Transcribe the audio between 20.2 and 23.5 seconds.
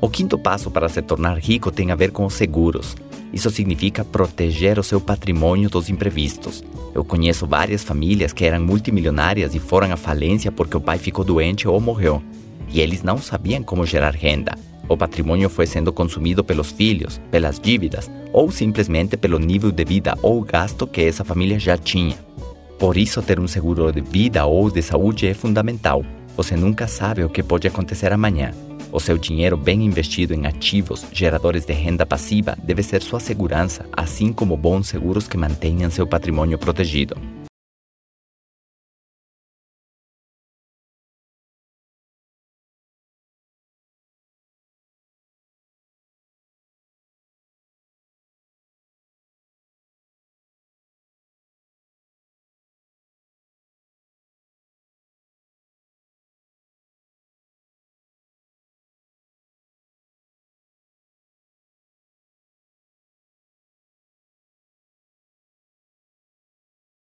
ou gasto que essa família já tinha. Por isso, ter um